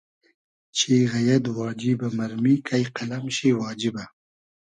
چی 0.77 0.93
غئیئد 1.11 1.45
واجیبۂ 1.57 2.07
مئرمی 2.17 2.55
کݷ 2.67 2.85
قئلئم 2.95 3.25
شی 3.35 3.49
واجیبۂ 3.59 4.03